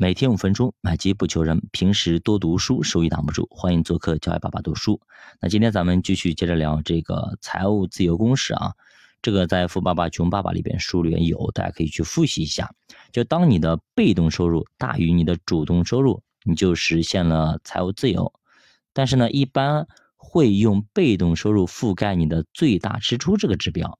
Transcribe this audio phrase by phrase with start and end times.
[0.00, 1.60] 每天五分钟，买基不求人。
[1.72, 3.48] 平时多读书，收益挡不住。
[3.50, 5.00] 欢迎做客教育爸爸读书。
[5.40, 8.74] 那今天咱们继续接着聊这个财务自由公式啊。
[9.22, 12.72] 这个在《富爸爸穷爸爸》里边书里面有，大家可以去复习一下。
[13.10, 18.32] 就当你的被动收入大于你的主动收入，你就实现了财务自由。
[18.92, 23.98] 但是呢，一般会用被动收入覆盖你的最大支出这个指标。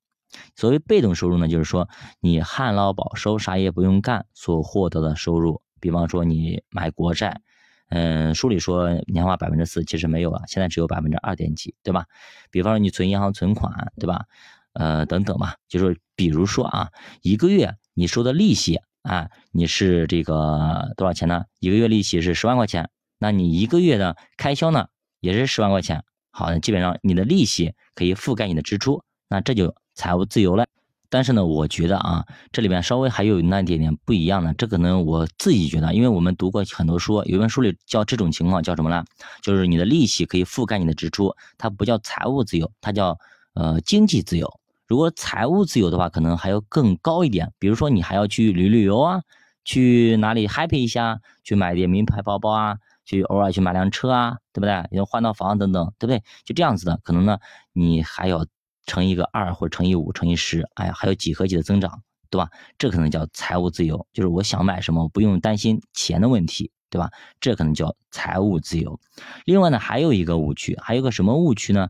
[0.54, 1.88] 所谓被动收入呢，就是说
[2.20, 5.60] 你旱涝保收，啥也不用干所获得的收入。
[5.80, 7.40] 比方说你买国债，
[7.88, 12.06] 嗯，书里说年化百分之四，其实没有了，现在只有百分之二点几，对吧？
[12.50, 14.26] 比方说你存银行存款，对吧？
[14.74, 16.90] 呃，等等吧，就是比如说啊，
[17.22, 21.44] 一个月你收的利息啊，你是这个多少钱呢？
[21.58, 24.88] 一个月利息是十万块钱，那你一个月的开销呢
[25.20, 30.66] 也是十万块钱，好，那基本上你的利息可以覆盖你的支出，那这就财务自由了。
[31.10, 39.02] 但是呢，我觉得啊，这里面稍微还有那一点点不一样的，这可能我自己觉得，因为我们读过很多书，有一本书里叫这种情况叫什么呢？
[39.40, 43.18] 就是你的利息可以覆盖你的支出，它不叫财务自由，它叫
[43.54, 44.60] 呃经济自由。
[44.86, 49.22] 如果财务自由的话，可能还要更高一点，比如说你还要去旅旅游啊，
[49.64, 54.84] 去哪里 happy 一下，去买点名牌包包啊，去偶尔去买辆车啊，对不对？
[54.90, 56.22] 要换套房等等，对不对？
[56.44, 57.38] 就这样子的，可能呢，
[57.72, 58.44] 你还要。
[58.88, 62.50] 乘一个二或者乘以五乘以十，哎呀，还有几何级的增长，对吧？
[62.76, 67.10] 这可能叫财务自由，就是我想买什么，不用担心钱的问题，对吧？
[67.38, 68.98] 这可能叫财务自由。
[69.44, 71.88] 另外呢，还有一个误区，还有个什么误区呢？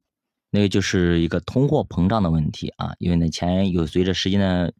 [0.50, 4.72] 那个就是一个通货膨胀的问题啊，因为呢钱有随着时间的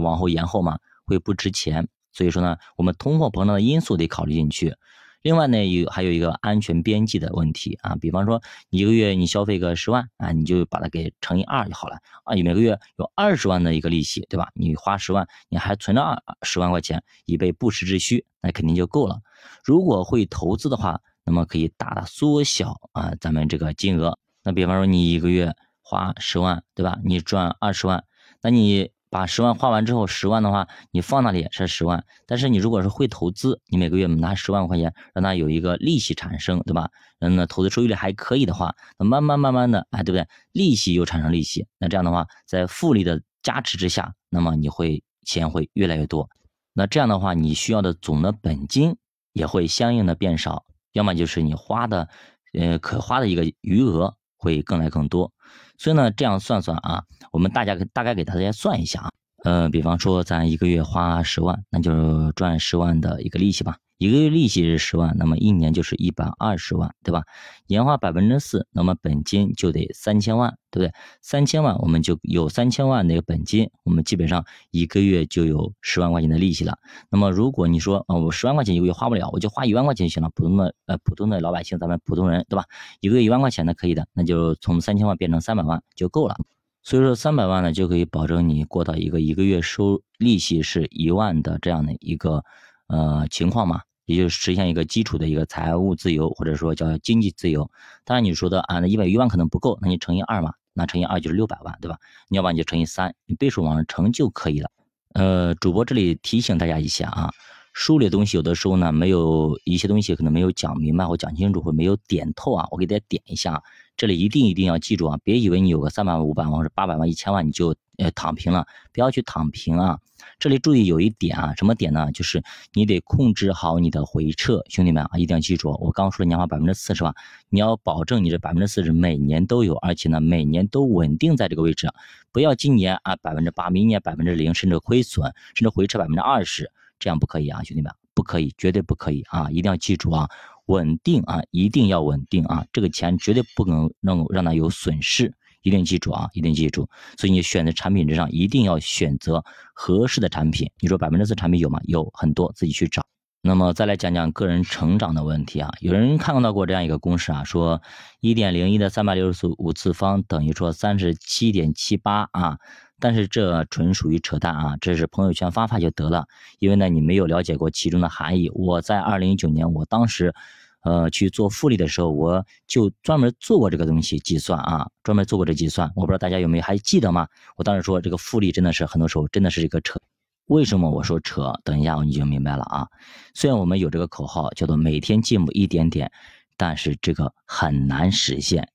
[0.00, 4.74] 往后延后嘛，会不值钱，所以说呢，我们通货膨胀的因素得考虑进去。
[5.22, 14.48] 另外呢，有还有一个安全边际的问题啊，比方说一个月你消费个十万啊，你就把它给乘以二就好了啊，你每个月有二十万的一个利息，对吧？
[14.54, 19.20] 你花十万，你还存着二十万块钱以备不时之需，那肯定就够了。
[19.62, 24.18] 如果会投资的话，那么可以大大缩小啊咱们这个金额。
[24.42, 26.98] 那比方说你一个月花十万，对吧？
[27.04, 28.04] 你赚二十万，
[28.42, 28.90] 那你。
[29.10, 36.88] 把十万花完之后，十万的话你放那里是十万，但是你如果是会投资，你每个月拿十万块钱让它有一个利息产生，对吧？
[37.18, 40.26] 嗯，那投资收益率还可以的话，那慢慢慢慢的，哎，对不对？
[40.52, 46.28] 利息又产生利息，那这样的话，在复利的加持之下，那么你会钱会越来越多，
[46.72, 48.96] 那这样的话，你需要的总的本金
[49.32, 52.08] 也会相应的变少，要么就是你花的，
[52.52, 55.32] 呃，可花的一个余额会更来更多。
[55.78, 59.10] 所以呢，这样算算啊，我们大家大概给大家算一下啊，
[59.44, 63.76] 呃，比方说咱一个月花十万，那就赚十万的一个利息吧。
[64.00, 67.22] 一个月利息是十万，那么一年就是一百二十万，对吧？
[67.66, 70.94] 年化百分之四，那么本金就得三千万，对不对？
[71.20, 76.78] 三千万我们就有三千万那个本金，我们基本上一个月就有十万块钱的利息了。
[77.10, 80.30] 那么如果你说啊，我十万块钱一个月花不了，我就花一万块钱就行了。
[80.34, 82.64] 普通的呃普通的老百姓，咱们普通人，对吧？
[83.00, 86.36] 一个月一万块钱的可以的，那就从三千万变成三百万就够了。
[86.82, 92.42] 所以说三百万呢，就可以保证你过到一个一个月收利息是一万的这样的一个
[92.86, 93.82] 呃情况嘛。
[94.10, 97.70] 也就实现一个基础的一个财务自由，或者说叫经济自由。
[98.04, 101.98] 当然你说的啊，那一百一万可能不够，那你乘以二嘛，那乘以二就是六百万，对吧？
[102.28, 104.68] 你要不然你就乘以三，你倍数往上乘就可以了。
[105.14, 107.30] 呃，主播这里提醒大家一下啊，
[107.72, 113.62] 书里的东西有的时候呢，没有一些东西可能没有讲明白或讲清楚，或没有点透啊，我给大家点一下。
[113.96, 119.98] 这里一定一定要记住啊，别以为你有个三百万、五百万或者八百万、一千万你就呃躺平了，不要去躺平啊。
[120.38, 122.10] 这里注意有一点啊，什么点呢？
[122.12, 122.42] 就是
[122.72, 127.14] 你得控制好你的回撤，兄弟们啊，一定要记住，我刚说的年化百分之四十吧，
[127.50, 131.88] 你要保证你这百分之四十每年都有，而且呢每年都稳定在这个位置，
[132.32, 140.28] 不要今年啊百分之八，明年百分之零，甚至亏损，甚至回撤百分之二十，这样不可以啊，兄弟们，不可以，绝对不可以啊，一定要记住啊。
[140.66, 142.64] 稳定啊，一定要稳定啊！
[142.72, 146.88] 这个钱绝对不能让让它有损失，一定记住啊，一定记住。
[147.18, 149.44] 所以你选择产品之上，一定要选择
[149.74, 150.70] 合适的产品。
[150.78, 151.80] 你说百分之四产品有吗？
[151.88, 153.04] 有很多，自己去找。
[153.42, 157.82] 那么再来讲讲个人成长的问题啊，有人看到过这样一个公式啊，说
[158.20, 162.58] 一点零一的三百六十五次方等于说三十七点七八啊，
[163.00, 166.26] 但是这纯属于扯淡啊，这是朋友圈发发就得了，
[166.58, 168.50] 因为呢你没有了解过其中的含义。
[168.54, 170.34] 我在二零一九年，我当时。
[170.82, 175.92] 呃，去做复利的时候，我就专门做过这个东西计算啊，专门做过这计算。
[175.94, 177.28] 我不知道大家有没有还记得吗？
[177.56, 180.00] 我当时说这个复利真的是很多时候真的是一个扯。
[180.46, 181.52] 为什么我说扯？
[181.64, 182.88] 等一下你就明白了啊。
[183.34, 186.10] 虽然我们有这个口号叫做每天进步一点点，
[186.56, 188.66] 但是这个很难实现。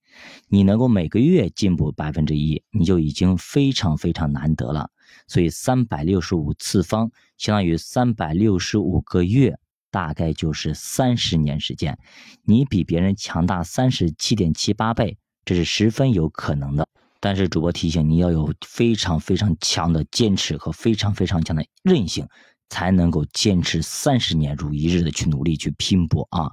[0.47, 4.89] 你能够每个月进步百分之一，你就已经非常非常难得了。
[5.27, 9.57] 所以三百六十五次方相当于三百六十五个月。
[9.91, 11.97] 大概就是三十年时间，
[12.43, 16.85] 你比别人强大三十七点七八倍，这是十分有可能的。
[17.21, 22.27] 但是主播提醒你要有非常非常强的坚持和非常非常强的韧性，
[22.67, 26.51] 才能够坚持三十年如一日的去努力去拼搏啊！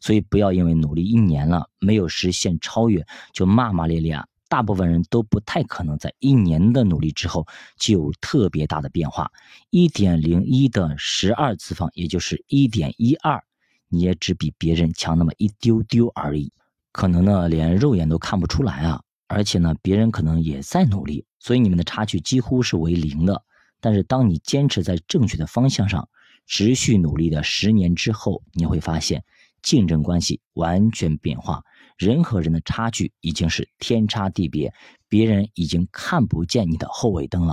[0.00, 4.26] 所以不要因为努力一年了没有实现超越就骂骂咧咧啊！
[4.48, 7.46] 大部分人都不太可能在一年的努力之后
[7.78, 9.30] 就有特别大的变化。
[9.70, 13.42] 一点零一的十二次方，也就是一点一二，
[13.88, 16.52] 你也只比别人强那么一丢丢而已，
[16.92, 19.02] 可能呢连肉眼都看不出来啊！
[19.26, 23.42] 而且呢，别人可能也在努力，所以你们的差距几乎是为零的。
[23.80, 26.06] 但是当你坚持在正确的方向上，
[26.46, 29.24] 持续努力的十年之后，你会发现
[29.62, 31.62] 竞争关系完全变化。
[31.96, 34.72] 人和人的差距已经是天差地别，
[35.08, 37.50] 别人已经看不见你的后尾灯了。